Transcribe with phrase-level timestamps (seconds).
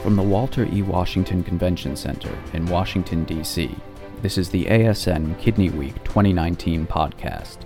[0.00, 0.82] From the Walter E.
[0.82, 3.72] Washington Convention Center in Washington, D.C.,
[4.20, 7.58] this is the ASN Kidney Week 2019 podcast,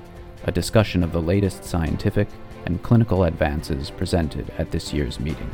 [0.44, 2.28] a discussion of the latest scientific
[2.66, 5.50] and clinical advances presented at this year's meeting.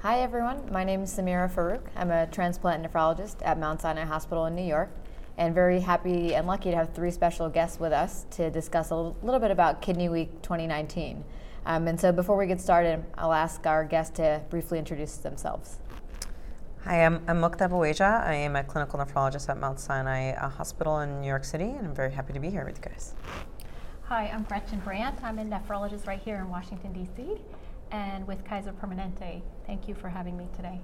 [0.00, 1.82] Hi everyone, my name is Samira Farouk.
[1.94, 4.90] I'm a transplant nephrologist at Mount Sinai Hospital in New York
[5.36, 8.96] and very happy and lucky to have three special guests with us to discuss a
[8.96, 11.24] little bit about Kidney Week 2019.
[11.66, 15.78] Um, and so before we get started, I'll ask our guests to briefly introduce themselves.
[16.84, 18.22] Hi, I'm, I'm Mukta Baweja.
[18.22, 21.86] I am a clinical nephrologist at Mount Sinai uh, Hospital in New York City, and
[21.86, 23.14] I'm very happy to be here with you guys.
[24.02, 25.24] Hi, I'm Gretchen Brandt.
[25.24, 27.40] I'm a nephrologist right here in Washington, D.C.,
[27.90, 29.40] and with Kaiser Permanente.
[29.66, 30.78] Thank you for having me today.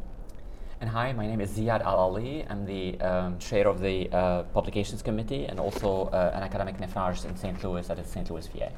[0.81, 2.47] And hi, my name is Ziad Al-Aly.
[2.49, 7.27] I'm the um, chair of the uh, publications committee and also uh, an academic nephrologist
[7.27, 7.63] in St.
[7.63, 8.31] Louis at the St.
[8.31, 8.73] Louis VA.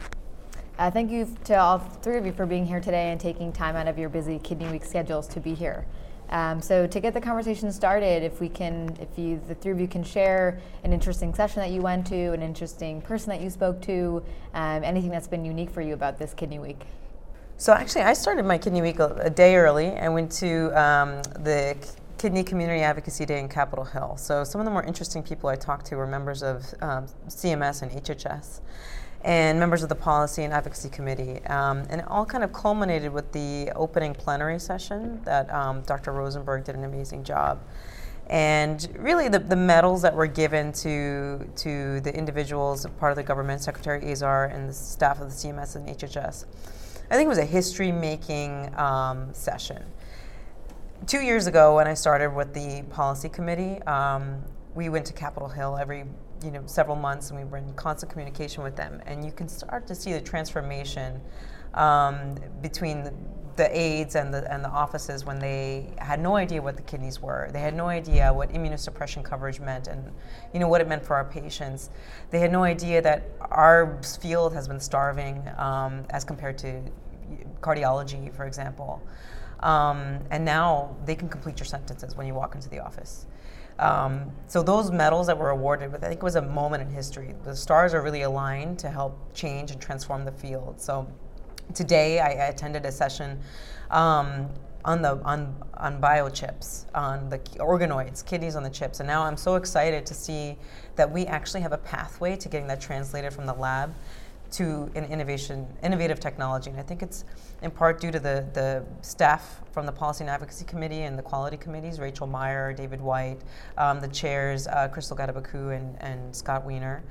[0.78, 3.76] Uh, thank you to all three of you for being here today and taking time
[3.76, 5.84] out of your busy Kidney Week schedules to be here.
[6.30, 9.80] Um, so to get the conversation started, if we can, if you, the three of
[9.80, 13.50] you can share an interesting session that you went to, an interesting person that you
[13.50, 14.24] spoke to,
[14.54, 16.80] um, anything that's been unique for you about this Kidney Week.
[17.58, 19.88] So actually, I started my Kidney Week a, a day early.
[19.88, 21.76] I went to um, the
[22.16, 24.16] Kidney Community Advocacy Day in Capitol Hill.
[24.16, 27.82] So some of the more interesting people I talked to were members of um, CMS
[27.82, 28.60] and HHS
[29.24, 31.44] and members of the Policy and Advocacy Committee.
[31.46, 36.12] Um, and it all kind of culminated with the opening plenary session that um, Dr.
[36.12, 37.60] Rosenberg did an amazing job.
[38.28, 43.22] And really, the, the medals that were given to, to the individuals, part of the
[43.22, 46.46] government, Secretary Azar, and the staff of the CMS and HHS,
[47.10, 49.84] I think it was a history making um, session.
[51.06, 54.42] Two years ago, when I started with the policy committee, um,
[54.74, 56.04] we went to Capitol Hill every
[56.44, 59.00] you know several months, and we were in constant communication with them.
[59.06, 61.20] And you can start to see the transformation
[61.74, 63.14] um, between the,
[63.56, 67.20] the aides and the and the offices when they had no idea what the kidneys
[67.20, 67.48] were.
[67.52, 70.12] They had no idea what immunosuppression coverage meant, and
[70.52, 71.90] you know what it meant for our patients.
[72.30, 76.82] They had no idea that our field has been starving um, as compared to
[77.60, 79.02] cardiology, for example.
[79.60, 83.26] Um, and now they can complete your sentences when you walk into the office.
[83.78, 86.90] Um, so those medals that were awarded with, I think it was a moment in
[86.90, 87.34] history.
[87.44, 90.80] The stars are really aligned to help change and transform the field.
[90.80, 91.06] So
[91.74, 93.40] today I, I attended a session
[93.90, 94.48] um,
[94.84, 99.36] on the on on biochips, on the organoids, kidneys on the chips, and now I'm
[99.36, 100.58] so excited to see
[100.96, 103.94] that we actually have a pathway to getting that translated from the lab
[104.52, 106.70] to an innovation, innovative technology.
[106.70, 107.24] And I think it's
[107.62, 111.22] in part due to the, the staff from the Policy and Advocacy Committee and the
[111.22, 113.38] quality committees, Rachel Meyer, David White,
[113.78, 117.02] um, the chairs, uh, Crystal Gadegbeku and, and Scott Wiener,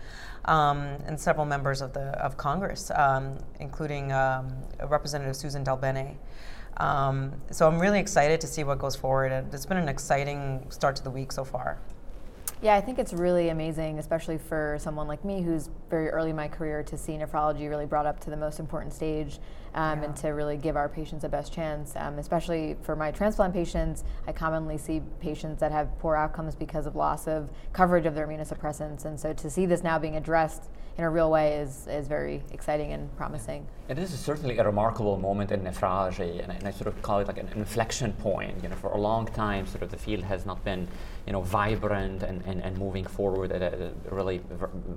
[0.46, 4.52] um, and several members of, the, of Congress, um, including um,
[4.88, 6.16] Representative Susan DelBene.
[6.78, 9.32] Um, so I'm really excited to see what goes forward.
[9.54, 11.80] It's been an exciting start to the week so far.
[12.62, 16.36] Yeah, I think it's really amazing, especially for someone like me who's very early in
[16.36, 19.40] my career to see nephrology really brought up to the most important stage
[19.76, 20.06] um, yeah.
[20.06, 21.94] and to really give our patients the best chance.
[21.96, 26.86] Um, especially for my transplant patients, I commonly see patients that have poor outcomes because
[26.86, 29.06] of loss of coverage of their immunosuppressants.
[29.06, 32.44] And so to see this now being addressed in a real way is, is very
[32.52, 33.66] exciting and promising.
[33.90, 37.02] And this is certainly a remarkable moment in nephrology, and I, and I, sort of
[37.02, 38.62] call it like an inflection point.
[38.62, 40.88] You know, for a long time, sort of the field has not been,
[41.26, 44.42] you know, vibrant and, and, and moving forward at a really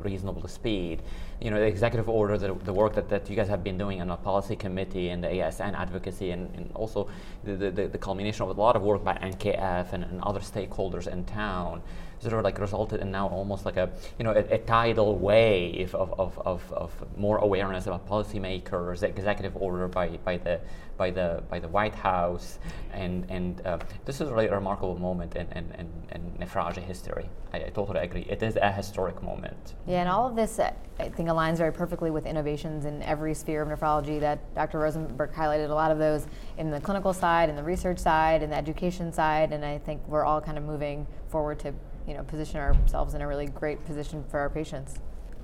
[0.03, 1.03] reasonable speed.
[1.41, 4.01] You know, the executive order, the, the work that, that you guys have been doing
[4.01, 7.01] on the policy committee and the ASN advocacy, and, and also
[7.45, 11.07] the, the, the culmination of a lot of work by NKF and, and other stakeholders
[11.15, 11.83] in town
[12.21, 15.95] sort of like resulted in now almost like a you know a, a tidal wave
[15.95, 20.61] of, of, of, of, more awareness about policymakers, executive order by, by the
[20.97, 22.59] by the by the White House,
[22.93, 27.29] and and uh, this is really a remarkable moment in, in, in, in nephrology history.
[27.53, 28.27] I, I, totally agree.
[28.29, 29.75] It is a historic moment.
[29.87, 33.35] Yeah, and all of this uh, I think aligns very perfectly with innovations in every
[33.35, 34.79] sphere of nephrology that Dr.
[34.79, 35.71] Rosenberg highlighted.
[35.71, 36.27] A lot of those
[36.59, 40.01] in the clinical side, in the research side, in the education side, and I think
[40.07, 41.75] we're all kind of moving forward to
[42.07, 44.99] you know, position ourselves in a really great position for our patients.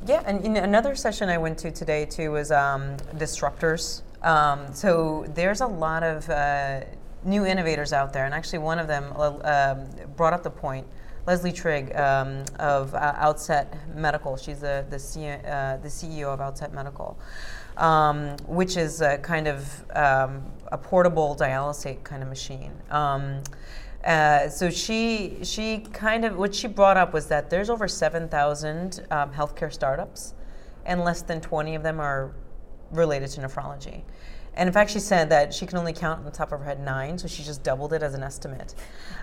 [0.06, 4.02] Yeah, and another session I went to today too was um, disruptors.
[4.22, 6.80] Um, so there's a lot of uh,
[7.24, 9.86] new innovators out there, and actually one of them uh, um,
[10.16, 10.86] brought up the point.
[11.26, 14.36] Leslie Trigg um, of uh, Outset Medical.
[14.38, 17.18] She's the the, C- uh, the CEO of Outset Medical,
[17.76, 20.42] um, which is a kind of um,
[20.72, 22.72] a portable dialysate kind of machine.
[24.04, 29.06] Uh, so she she kind of what she brought up was that there's over 7,000
[29.10, 30.34] um, healthcare startups,
[30.86, 32.32] and less than 20 of them are
[32.90, 34.02] related to nephrology.
[34.54, 36.64] And in fact, she said that she can only count on the top of her
[36.64, 38.74] head nine, so she just doubled it as an estimate.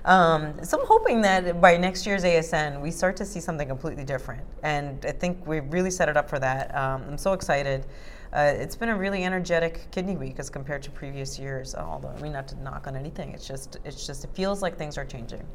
[0.05, 4.05] Um, so I'm hoping that by next year's ASN, we start to see something completely
[4.05, 4.43] different.
[4.63, 6.73] And I think we've really set it up for that.
[6.75, 7.85] Um, I'm so excited.
[8.33, 11.75] Uh, it's been a really energetic kidney week as compared to previous years.
[11.75, 14.77] Although I mean, not to knock on anything, it's just it's just it feels like
[14.77, 15.45] things are changing.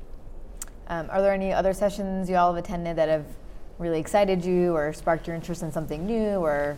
[0.88, 3.26] Um, are there any other sessions you all have attended that have
[3.78, 6.76] really excited you or sparked your interest in something new or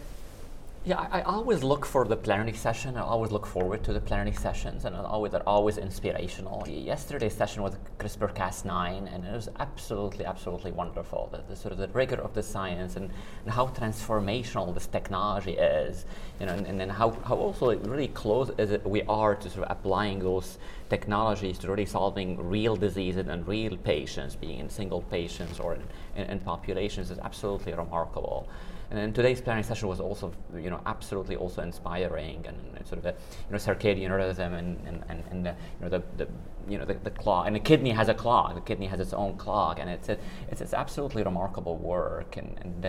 [0.86, 2.98] yeah, I, I, always look for the plenary session.
[2.98, 6.62] I always look forward to the plenary sessions, and always, they're always inspirational.
[6.68, 11.30] Yesterday's session was CRISPR-Cas9, and it was absolutely, absolutely wonderful.
[11.32, 13.10] The, the sort of the rigor of the science and,
[13.44, 16.04] and, how transformational this technology is,
[16.38, 19.64] you know, and, and then how, how also really close is we are to sort
[19.64, 20.58] of applying those
[20.90, 25.82] technologies to really solving real diseases and real patients, being in single patients or in,
[26.14, 28.46] in, in populations, is absolutely remarkable.
[28.96, 33.06] And today's plenary session was also, you know, absolutely also inspiring and, and sort of
[33.06, 36.28] a, you know, circadian rhythm and, and, and, and the, you know, the, the,
[36.68, 37.46] you know, the, the clock.
[37.46, 38.54] And the kidney has a clock.
[38.54, 39.78] The kidney has its own clock.
[39.80, 40.18] And it's, a,
[40.50, 42.36] it's, it's absolutely remarkable work.
[42.36, 42.86] And, and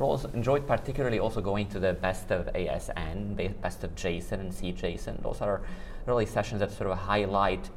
[0.00, 4.52] uh, also enjoyed particularly also going to the best of ASN, best of JASN and
[4.52, 5.22] CJASN.
[5.22, 5.62] Those are
[6.06, 7.70] really sessions that sort of highlight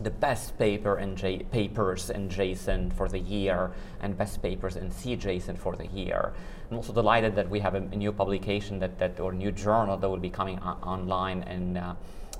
[0.00, 5.58] the best paper J- papers in JASN for the year and best papers in CJASN
[5.58, 6.32] for the year.
[6.70, 9.96] I'm also delighted that we have a, a new publication that, that or new journal
[9.96, 11.94] that will be coming o- online in uh,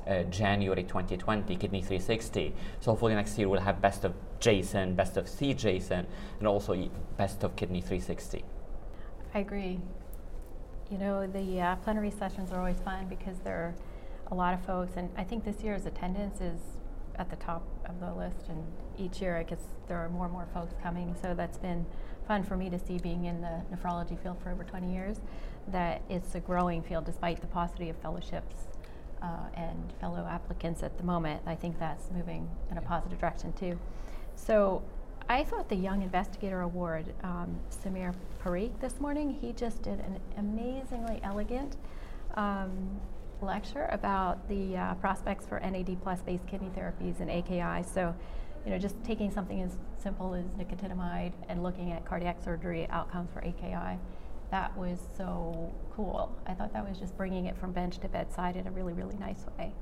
[0.07, 2.55] uh, January 2020, Kidney 360.
[2.81, 6.07] So hopefully next year we'll have best of JASN, best of CJASN,
[6.39, 8.45] and also best of Kidney 360.
[9.35, 9.79] I agree.
[10.91, 13.75] You know, the uh, plenary sessions are always fun because there are
[14.31, 16.61] a lot of folks, and I think this year's attendance is
[17.17, 18.65] at the top of the list, and
[18.99, 21.15] each year I guess there are more and more folks coming.
[21.21, 21.85] So that's been
[22.27, 25.21] fun for me to see being in the nephrology field for over 20 years,
[25.69, 28.57] that it's a growing field despite the paucity of fellowships
[29.23, 31.41] uh, and fellow applicants at the moment.
[31.47, 33.79] I think that's moving in a positive direction too.
[34.35, 34.83] So
[35.29, 40.19] I thought the Young Investigator Award, um, Samir Parikh this morning, he just did an
[40.37, 41.77] amazingly elegant
[42.35, 43.01] um,
[43.43, 47.83] lecture about the uh, prospects for NAD plus based kidney therapies and AKI.
[47.83, 48.15] So,
[48.65, 53.31] you know, just taking something as simple as nicotinamide and looking at cardiac surgery outcomes
[53.33, 53.99] for AKI,
[54.51, 56.37] that was so cool.
[56.47, 59.17] I thought that was just bringing it from bench to bedside in a really, really
[59.17, 59.73] nice way.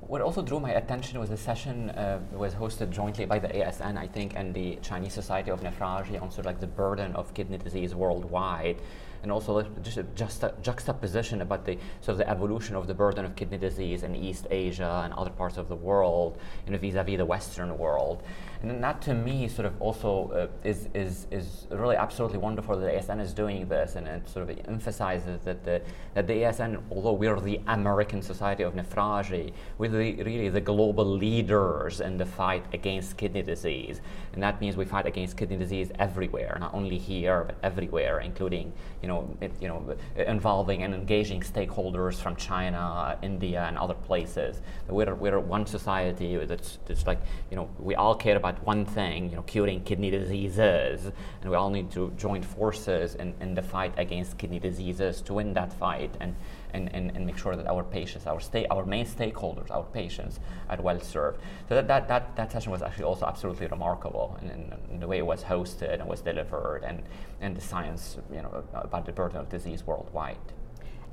[0.00, 3.96] What also drew my attention was a session uh, was hosted jointly by the ASN,
[3.96, 7.32] I think, and the Chinese Society of Nephrology on sort of like the burden of
[7.34, 8.80] kidney disease worldwide
[9.22, 13.24] and also just a juxta- juxtaposition about the sort of the evolution of the burden
[13.24, 17.16] of kidney disease in East Asia and other parts of the world, you know, vis-a-vis
[17.16, 18.22] the Western world.
[18.62, 22.86] And that to me sort of also uh, is, is, is really absolutely wonderful that
[22.86, 25.82] the ASN is doing this and it sort of emphasizes that the,
[26.14, 31.04] that the ASN, although we're the American Society of Nephrology, we're the, really the global
[31.04, 34.00] leaders in the fight against kidney disease.
[34.32, 38.72] And that means we fight against kidney disease everywhere, not only here, but everywhere, including,
[39.02, 43.98] you know, it, you know, involving and engaging stakeholders from China, uh, India, and other
[44.08, 44.60] places.
[44.88, 47.20] We're, we're one society that's, that's like,
[47.50, 51.10] you know, we all care about about one thing, you know, curing kidney diseases,
[51.40, 55.34] and we all need to join forces in, in the fight against kidney diseases to
[55.34, 56.34] win that fight and,
[56.72, 60.40] and, and, and make sure that our patients, our, sta- our main stakeholders, our patients,
[60.68, 61.40] are well served.
[61.68, 65.26] So that, that, that, that session was actually also absolutely remarkable in, the way it
[65.26, 67.02] was hosted and was delivered and,
[67.40, 70.36] and the science, you know, about the burden of disease worldwide.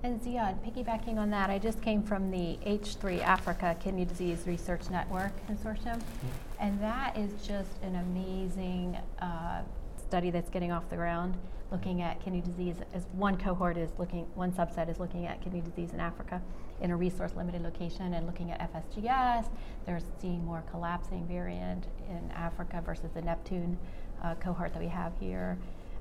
[0.04, 4.90] And Ziad, piggybacking on that, I just came from the H3 Africa Kidney Disease Research
[4.90, 6.28] Network Consortium, mm-hmm.
[6.60, 9.62] and that is just an amazing uh,
[9.98, 11.36] study that's getting off the ground,
[11.72, 12.78] looking at kidney disease.
[12.94, 16.42] As one cohort is looking, one subset is looking at kidney disease in Africa
[16.82, 19.50] in a resource-limited location and looking at FSGS.
[19.86, 23.78] They're seeing more collapsing variant in Africa versus the Neptune
[24.24, 25.58] uh, cohort that we have here.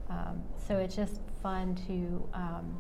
[0.08, 2.74] Um, so it's just fun to um,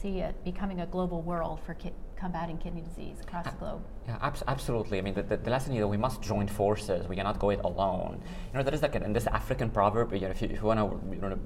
[0.00, 3.82] see it becoming a global world for ki- combating kidney disease across the globe.
[4.06, 4.98] Yeah, ab- absolutely.
[4.98, 7.08] I mean, the, the, the, lesson is that we must join forces.
[7.08, 8.22] We cannot go it alone.
[8.52, 10.66] You know, there is like in this African proverb, you know, if you, if you
[10.66, 11.38] want to you know,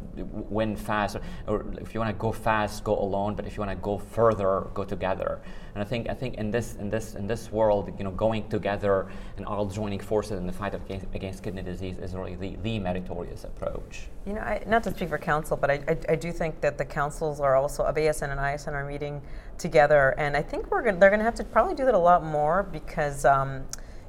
[0.59, 3.35] win fast, or, or if you want to go fast, go alone.
[3.35, 5.41] But if you want to go further, go together.
[5.75, 8.49] And I think I think in this in this in this world, you know, going
[8.49, 12.57] together and all joining forces in the fight against, against kidney disease is really the,
[12.63, 14.09] the meritorious approach.
[14.27, 16.79] You know, I, not to speak for council, but I, I, I do think that
[16.79, 19.21] the councils are also of ASN and ISN are meeting
[19.59, 21.99] together, and I think we're gonna, they're going to have to probably do that a
[21.99, 23.65] lot more because um,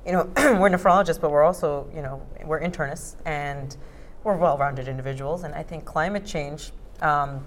[0.05, 3.77] you know we're nephrologists, but we're also you know we're internists and
[4.23, 5.43] we're well-rounded individuals.
[5.43, 7.45] And I think climate change um,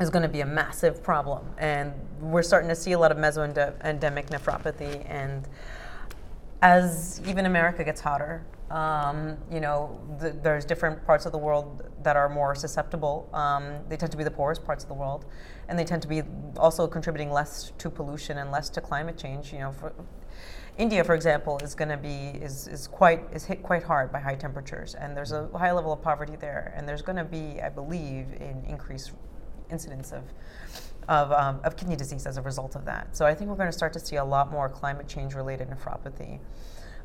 [0.00, 1.46] is going to be a massive problem.
[1.58, 5.08] And we're starting to see a lot of Mesoamerican nephropathy.
[5.08, 5.46] And
[6.62, 11.88] as even America gets hotter, um, you know, th- there's different parts of the world
[12.02, 13.28] that are more susceptible.
[13.32, 15.24] Um, they tend to be the poorest parts of the world,
[15.68, 16.22] and they tend to be
[16.56, 19.52] also contributing less to pollution and less to climate change.
[19.52, 19.92] You know, for,
[20.78, 24.18] India, for example, is going to be is, is quite is hit quite hard by
[24.18, 27.60] high temperatures, and there's a high level of poverty there, and there's going to be,
[27.62, 29.12] I believe, an increased
[29.70, 30.24] incidence of
[31.08, 33.16] of, um, of kidney disease as a result of that.
[33.16, 35.68] So I think we're going to start to see a lot more climate change related
[35.70, 36.40] nephropathy.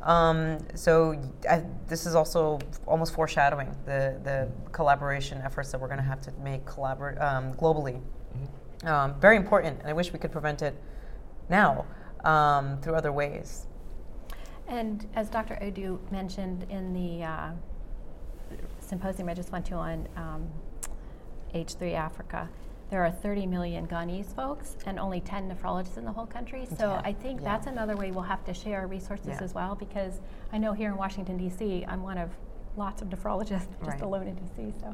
[0.04, 6.00] Um, so I, this is also almost foreshadowing the, the collaboration efforts that we're going
[6.00, 8.02] to have to make collabor- um, globally.
[8.02, 8.88] Mm-hmm.
[8.88, 10.76] Um, very important, and I wish we could prevent it
[11.50, 11.86] now
[12.24, 13.68] um, through other ways.
[14.68, 15.60] And as Dr.
[15.62, 17.52] Ojo mentioned in the uh,
[18.80, 20.08] symposium I just went to on
[21.54, 22.50] H3 Africa,
[22.92, 26.68] there are 30 million Ghanese folks and only 10 nephrologists in the whole country.
[26.78, 27.02] So yeah.
[27.06, 27.46] I think yeah.
[27.46, 29.40] that's another way we'll have to share resources yeah.
[29.42, 30.20] as well because
[30.52, 32.30] I know here in Washington, D.C., I'm one of
[32.76, 33.48] lots of nephrologists
[33.80, 34.02] just right.
[34.02, 34.74] alone in D.C.
[34.82, 34.94] So.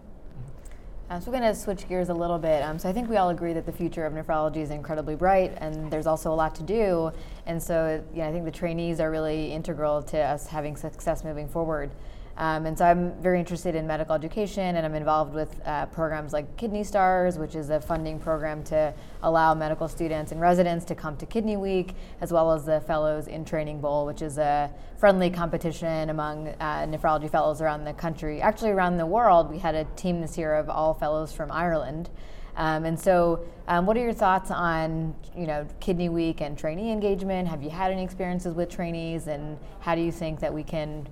[1.10, 2.62] Uh, so we're going to switch gears a little bit.
[2.62, 5.58] Um, so I think we all agree that the future of nephrology is incredibly bright,
[5.58, 7.12] and there's also a lot to do.
[7.48, 11.48] And so, yeah, I think the trainees are really integral to us having success moving
[11.48, 11.92] forward.
[12.38, 16.34] Um, and so I'm very interested in medical education, and I'm involved with uh, programs
[16.34, 20.96] like Kidney Stars, which is a funding program to allow medical students and residents to
[20.96, 24.72] come to Kidney Week, as well as the Fellows in Training Bowl, which is a
[24.98, 28.40] friendly competition among uh, nephrology fellows around the country.
[28.40, 32.08] Actually, around the world, we had a team this year of all fellows from Ireland.
[32.56, 36.92] Um, and so, um, what are your thoughts on you know Kidney Week and trainee
[36.92, 37.48] engagement?
[37.48, 41.08] Have you had any experiences with trainees, and how do you think that we can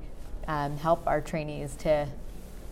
[0.47, 2.07] um, help our trainees to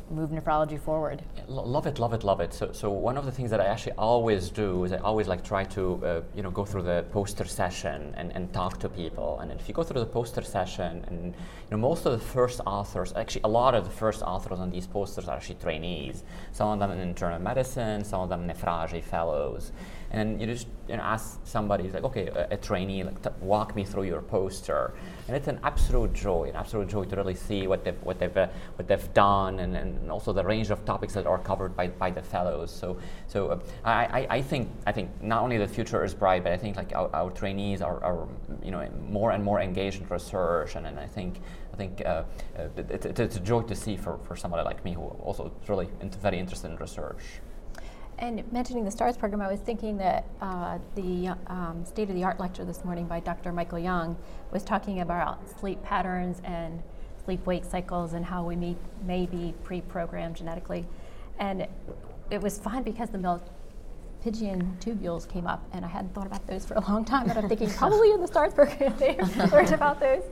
[0.09, 1.21] move nephrology forward.
[1.47, 2.53] Love it, love it, love it.
[2.53, 5.43] So, so one of the things that I actually always do is I always like
[5.43, 9.39] try to, uh, you know, go through the poster session and, and talk to people.
[9.39, 12.61] And if you go through the poster session, and you know, most of the first
[12.65, 16.23] authors, actually a lot of the first authors on these posters are actually trainees.
[16.51, 19.71] Some of them in internal medicine, some of them nephrology fellows
[20.13, 23.84] and you just you know ask somebody like okay a, a trainee like walk me
[23.84, 24.93] through your poster.
[25.27, 28.38] And it's an absolute joy an absolute joy to really see what they've what they've
[28.38, 31.88] uh, what they've done and, and also the range of topics that are covered by,
[31.88, 32.72] by the fellows.
[32.72, 36.51] So so uh, I, I, think I think not only the future is bright but
[36.51, 38.27] I think like our, our trainees are, are
[38.63, 40.75] you know more and more engaged in research.
[40.75, 41.39] And, and I think
[41.74, 42.24] I think uh,
[42.58, 45.51] uh it, it, it's a joy to see for, for somebody like me who also
[45.63, 45.89] is really
[46.22, 47.24] very interested in research.
[48.20, 52.24] And mentioning the STARS program, I was thinking that uh, the um, state of the
[52.24, 53.51] art lecture this morning by Dr.
[53.51, 54.17] Michael Young
[54.51, 56.82] was talking about sleep patterns and
[57.25, 60.86] sleep wake cycles and how we may, may be pre programmed genetically.
[61.39, 61.67] And
[62.29, 63.17] it was fun because the
[64.23, 67.37] Malpighian tubules came up, and I hadn't thought about those for a long time, but
[67.37, 69.15] I'm thinking probably in the STARS program they
[69.51, 70.23] learned about those.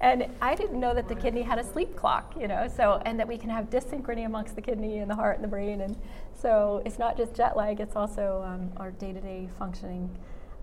[0.00, 3.18] And I didn't know that the kidney had a sleep clock, you know, so, and
[3.18, 5.80] that we can have dyssynchrony amongst the kidney and the heart and the brain.
[5.82, 5.96] And
[6.34, 10.10] so it's not just jet lag, it's also um, our day to day functioning.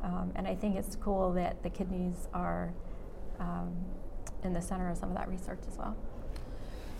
[0.04, 2.74] Um, and I think it's cool that the kidneys are
[3.40, 3.76] um,
[4.44, 5.96] in the center of some of that research as well.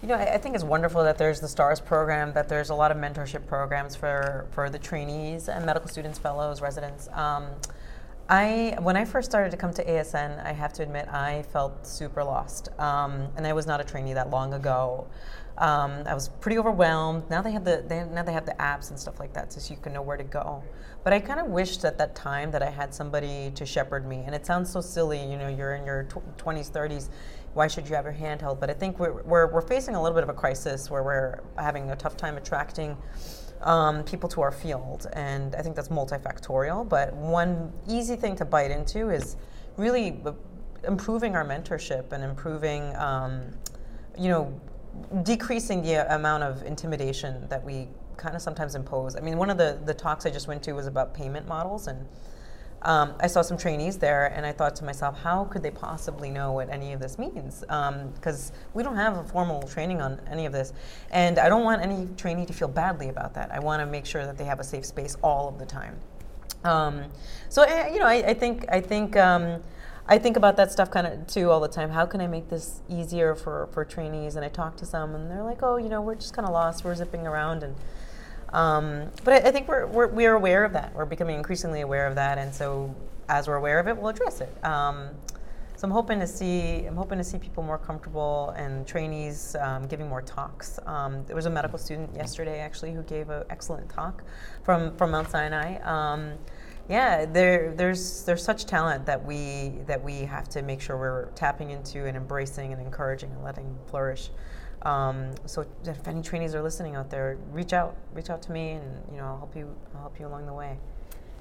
[0.02, 2.76] You know, I, I, think it's wonderful that there's the STARS program, that there's a
[2.76, 7.10] lot of mentorship programs for, for the trainees and medical students, fellows, residents.
[7.14, 7.48] Um,
[8.30, 11.88] I, when I first started to come to ASN, I have to admit I felt
[11.88, 15.08] super lost, um, and I was not a trainee that long ago.
[15.58, 17.28] Um, I was pretty overwhelmed.
[17.32, 19.74] Now they have the they, now they have the apps and stuff like that, so
[19.74, 20.62] you can know where to go.
[21.04, 24.24] But I kind of wished at that time that I had somebody to shepherd me.
[24.26, 27.10] And it sounds so silly, you know, you're in your tw- 20s, 30s.
[27.58, 28.60] Why should you have your handheld?
[28.60, 31.40] But I think we're, we're, we're facing a little bit of a crisis where we're
[31.58, 32.96] having a tough time attracting
[33.62, 35.08] um, people to our field.
[35.14, 36.88] And I think that's multifactorial.
[36.88, 39.38] But one easy thing to bite into is
[39.76, 40.22] really
[40.84, 43.42] improving our mentorship and improving, um,
[44.16, 44.62] you know,
[45.24, 47.88] decreasing the amount of intimidation that we
[48.18, 49.16] kind of sometimes impose.
[49.16, 51.88] I mean, one of the, the talks I just went to was about payment models,
[51.88, 52.06] and
[52.84, 56.30] um, I saw some trainees there, and I thought to myself, how could they possibly
[56.30, 57.62] know what any of this means?
[57.62, 60.74] Because um, we don't have a formal training on any of this,
[61.12, 63.52] and I don't want any trainee to feel badly about that.
[63.52, 65.98] I want to make sure that they have a safe space all of the time.
[66.64, 67.06] Um,
[67.50, 69.62] so, eh, you know, I, I think I think um,
[70.08, 71.90] I think about that stuff kind of too all the time.
[71.90, 74.36] How can I make this easier for, for trainees?
[74.36, 76.54] And I talk to some, and they're like, "Oh, you know, we're just kind of
[76.54, 76.84] lost.
[76.84, 77.76] We're zipping around." And
[78.54, 80.94] um, but I, I, think we're, we're we're aware of that.
[80.96, 82.96] We're becoming increasingly aware of that, and so
[83.30, 84.64] as we're aware of it, we'll address it.
[84.64, 85.10] Um,
[85.76, 89.86] so I'm hoping to see I'm hoping to see people more comfortable and trainees um,
[89.88, 90.80] giving more talks.
[90.88, 94.24] Um, there was a medical student yesterday actually who gave an excellent talk
[94.64, 95.78] from from Mount Sinai.
[95.84, 96.34] Um,
[96.90, 101.26] yeah, there, there's there's such talent that we that we have to make sure we're
[101.32, 104.30] tapping into and embracing and encouraging and letting flourish.
[104.84, 108.72] Um, so if any trainees are listening out there, reach out, reach out to me,
[108.72, 110.78] and you know I'll help you I'll help you along the way.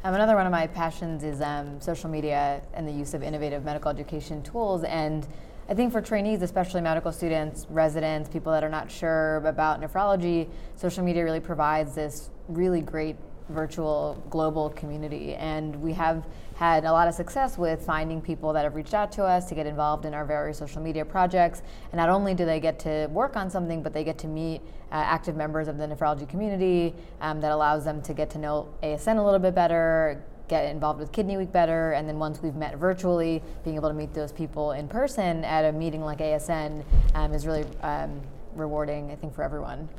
[0.04, 3.64] Um, another one of my passions is um, social media and the use of innovative
[3.64, 4.84] medical education tools.
[4.84, 5.26] And
[5.68, 10.48] I think for trainees, especially medical students, residents, people that are not sure about nephrology,
[10.76, 13.16] social media really provides this really great
[13.48, 15.34] virtual global community.
[15.34, 16.24] And we have
[16.56, 19.54] had a lot of success with finding people that have reached out to us to
[19.54, 21.62] get involved in our various social media projects.
[21.92, 24.62] And not only do they get to work on something, but they get to meet
[24.90, 28.68] uh, active members of the nephrology community um, that allows them to get to know
[28.82, 32.54] ASN a little bit better, get involved with Kidney Week better, and then once we've
[32.54, 36.82] met virtually, being able to meet those people in person at a meeting like ASN
[37.14, 38.18] um, is really um,
[38.54, 39.90] rewarding, I think, for everyone.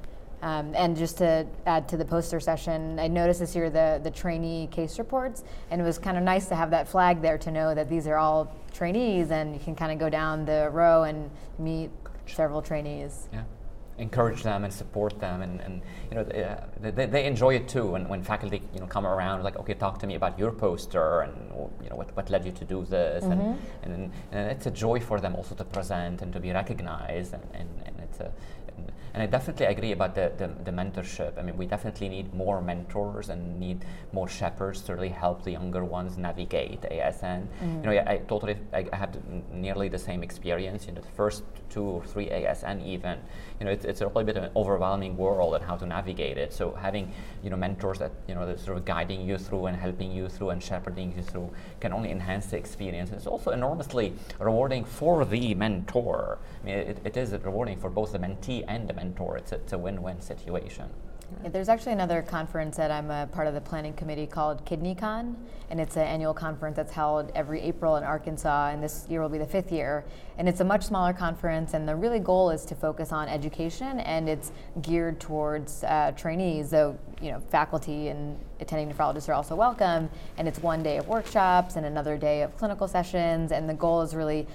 [0.41, 4.11] Um, and just to add to the poster session, I noticed this year the, the
[4.11, 7.51] trainee case reports, and it was kind of nice to have that flag there to
[7.51, 11.03] know that these are all trainees, and you can kind of go down the row
[11.03, 11.89] and meet
[12.27, 13.29] several trainees.
[13.33, 13.43] Yeah.
[13.99, 17.95] Encourage them and support them, and, and you know they, they, they enjoy it too.
[17.95, 21.21] And when faculty you know come around, like okay, talk to me about your poster,
[21.21, 21.33] and
[21.81, 23.41] you know what, what led you to do this, mm-hmm.
[23.81, 27.33] and, and and it's a joy for them also to present and to be recognized,
[27.33, 28.31] and, and, and it's a
[29.17, 31.39] and I definitely agree about the, the, the, mentorship.
[31.39, 35.51] I mean, we definitely need more mentors and need more shepherds to really help the
[35.51, 37.47] younger ones navigate ASN.
[37.47, 37.77] Mm-hmm.
[37.77, 39.17] You know, I, I totally, I, I had
[39.51, 40.85] nearly the same experience.
[40.85, 43.17] You know, the first two or three ASN even,
[43.59, 46.37] you know, it's, it's a little bit of an overwhelming world and how to navigate
[46.37, 46.53] it.
[46.53, 47.11] So having,
[47.43, 50.29] you know, mentors that, you know, that sort of guiding you through and helping you
[50.29, 53.11] through and shepherding you through can only enhance the experience.
[53.11, 56.37] It's also enormously rewarding for the mentor.
[56.61, 59.37] I mean, it, it is rewarding for both the mentee and the mentor.
[59.37, 60.89] It's a, it's a win-win situation.
[61.43, 65.35] Yeah, there's actually another conference that I'm a part of the planning committee called KidneyCon,
[65.69, 69.27] and it's an annual conference that's held every April in Arkansas, and this year will
[69.27, 70.05] be the fifth year.
[70.37, 73.99] And it's a much smaller conference, and the really goal is to focus on education,
[73.99, 76.69] and it's geared towards uh, trainees.
[76.69, 81.09] So, you know, faculty and attending nephrologists are also welcome, and it's one day of
[81.09, 84.47] workshops and another day of clinical sessions, and the goal is really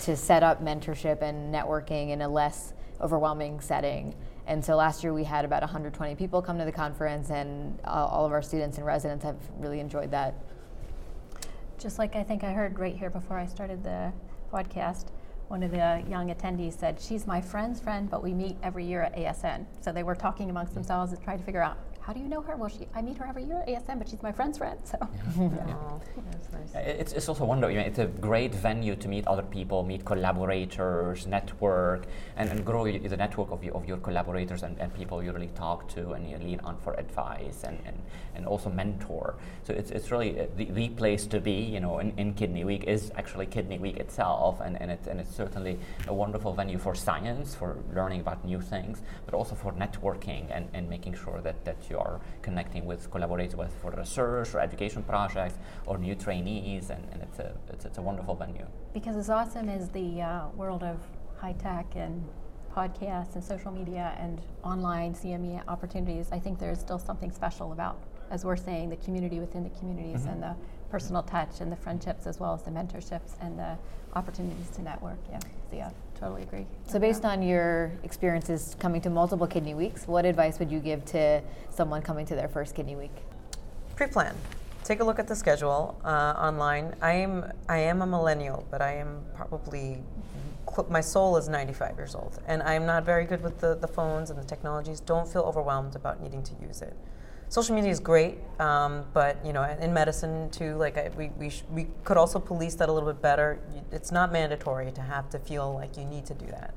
[0.00, 4.14] to set up mentorship and networking in a less overwhelming setting.
[4.46, 8.06] And so last year we had about 120 people come to the conference, and uh,
[8.06, 10.34] all of our students and residents have really enjoyed that.
[11.78, 14.12] Just like I think I heard right here before I started the
[14.52, 15.06] podcast,
[15.48, 19.02] one of the young attendees said, She's my friend's friend, but we meet every year
[19.02, 19.66] at ASN.
[19.80, 22.40] So they were talking amongst themselves and trying to figure out how do you know
[22.40, 22.54] her?
[22.54, 24.78] Well, she, I meet her every year at ASN, but she's my friend's friend.
[24.84, 25.08] So yeah.
[25.66, 25.74] yeah.
[25.74, 26.00] Oh,
[26.52, 26.86] nice.
[26.86, 27.74] it's, it's also wonderful.
[27.74, 32.64] You know, it's a great venue to meet other people, meet collaborators, network, and, and
[32.64, 36.12] grow the network of, you, of your collaborators and, and people you really talk to
[36.12, 38.00] and you lean on for advice and, and,
[38.36, 39.34] and also mentor.
[39.64, 42.62] So it's, it's really uh, the, the place to be, you know, in, in Kidney
[42.62, 46.78] Week is actually Kidney Week itself, and, and, it's, and it's certainly a wonderful venue
[46.78, 51.40] for science, for learning about new things, but also for networking and, and making sure
[51.42, 55.56] that, that you you are connecting with, collaborating with for research or education projects
[55.86, 58.66] or new trainees, and, and it's, a, it's, it's, a wonderful venue.
[58.92, 60.98] Because as awesome as the uh, world of
[61.38, 62.24] high tech and
[62.74, 67.98] podcasts and social media and online CME opportunities, I think there's still something special about,
[68.30, 70.28] as we're saying, the community within the communities mm-hmm.
[70.32, 70.54] and the
[70.90, 73.76] personal touch and the friendships as well as the mentorships and the
[74.14, 75.18] opportunities to network.
[75.30, 76.66] Yeah, so yeah, totally agree.
[76.86, 77.32] So, based that.
[77.32, 82.02] on your experiences coming to multiple kidney weeks, what advice would you give to someone
[82.02, 83.14] coming to their first kidney week?
[83.94, 84.34] Pre-plan.
[84.84, 86.94] Take a look at the schedule uh, online.
[87.02, 90.02] I am I am a millennial, but I am probably
[90.90, 94.30] my soul is 95 years old, and I'm not very good with the, the phones
[94.30, 95.00] and the technologies.
[95.00, 96.94] Don't feel overwhelmed about needing to use it
[97.48, 101.50] social media is great, um, but you know, in medicine too, like I, we we,
[101.50, 103.58] sh- we could also police that a little bit better.
[103.92, 106.74] It's not mandatory to have to feel like you need to do that.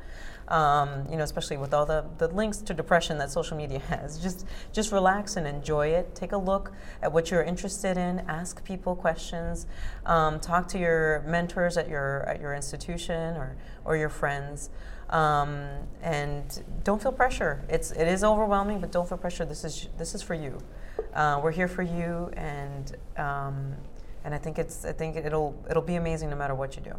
[0.50, 4.18] Um, you know, especially with all the, the links to depression that social media has.
[4.18, 6.16] Just just relax and enjoy it.
[6.16, 6.72] Take a look
[7.04, 8.20] at what you're interested in.
[8.28, 9.68] Ask people questions.
[10.08, 14.72] Um, talk to your mentors at your at your institution or or your friends.
[15.10, 15.68] Um,
[16.04, 17.64] and don't feel pressure.
[17.68, 19.46] It's it is overwhelming, but don't feel pressure.
[19.46, 20.60] This is this is for you.
[21.14, 23.74] Uh, we're here for you, and um,
[24.24, 26.94] and I think it's I think it'll it'll be amazing no matter what you do.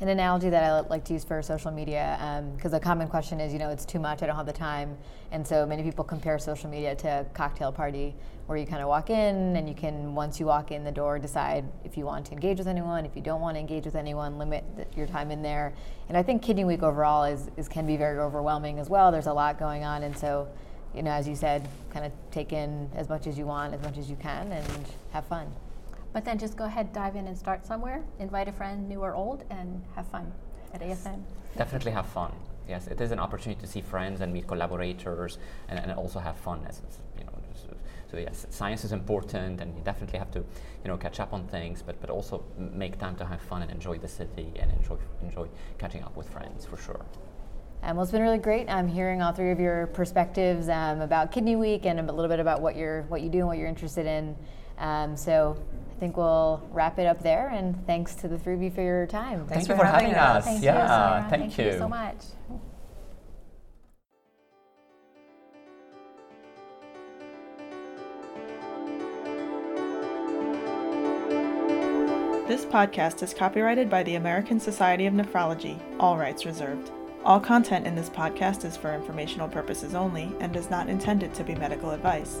[0.00, 2.16] An analogy that I like to use for social media,
[2.56, 4.52] because um, a common question is, you know, it's too much, I don't have the
[4.52, 4.96] time.
[5.32, 8.14] And so many people compare social media to a cocktail party
[8.46, 11.18] where you kind of walk in and you can, once you walk in the door,
[11.18, 13.96] decide if you want to engage with anyone, if you don't want to engage with
[13.96, 14.64] anyone, limit
[14.96, 15.74] your time in there.
[16.08, 19.10] And I think Kidney Week overall is, is can be very overwhelming as well.
[19.10, 20.04] There's a lot going on.
[20.04, 20.48] And so,
[20.94, 23.82] you know, as you said, kind of take in as much as you want, as
[23.82, 25.52] much as you can, and have fun.
[26.12, 28.02] But then just go ahead, dive in and start somewhere.
[28.18, 30.32] Invite a friend, new or old, and have fun
[30.72, 31.22] at ASN.
[31.56, 32.32] Definitely have fun.
[32.68, 36.36] Yes, it is an opportunity to see friends and meet collaborators, and, and also have
[36.36, 36.64] fun.
[36.68, 36.82] As,
[37.18, 37.32] you know,
[38.10, 41.46] so yes, science is important, and you definitely have to, you know, catch up on
[41.46, 44.96] things, but but also make time to have fun and enjoy the city and enjoy
[45.22, 45.46] enjoy
[45.78, 47.04] catching up with friends for sure.
[47.82, 48.68] Um, well, it's been really great.
[48.68, 52.28] I'm um, hearing all three of your perspectives um, about Kidney Week and a little
[52.28, 54.34] bit about what you're what you do and what you're interested in.
[54.78, 55.56] Um, so
[55.96, 57.48] I think we'll wrap it up there.
[57.48, 59.46] And thanks to the three of you for your time.
[59.46, 60.38] Thanks Thank you for, having, us.
[60.38, 60.44] us.
[60.44, 61.72] Thank yeah, you, thank, thank you.
[61.72, 62.16] you so much.
[72.48, 76.90] This podcast is copyrighted by the American Society of Nephrology, all rights reserved.
[77.22, 81.44] All content in this podcast is for informational purposes only and is not intended to
[81.44, 82.40] be medical advice.